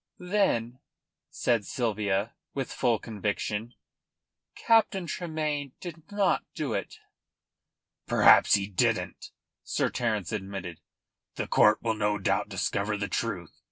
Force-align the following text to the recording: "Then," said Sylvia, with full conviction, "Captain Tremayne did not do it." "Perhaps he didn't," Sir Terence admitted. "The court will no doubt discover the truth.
"Then," 0.17 0.79
said 1.29 1.63
Sylvia, 1.63 2.33
with 2.55 2.73
full 2.73 2.97
conviction, 2.97 3.75
"Captain 4.55 5.05
Tremayne 5.05 5.73
did 5.79 6.11
not 6.11 6.43
do 6.55 6.73
it." 6.73 6.97
"Perhaps 8.07 8.55
he 8.55 8.65
didn't," 8.65 9.29
Sir 9.63 9.89
Terence 9.91 10.31
admitted. 10.31 10.79
"The 11.35 11.45
court 11.47 11.83
will 11.83 11.93
no 11.93 12.17
doubt 12.17 12.49
discover 12.49 12.97
the 12.97 13.07
truth. 13.07 13.51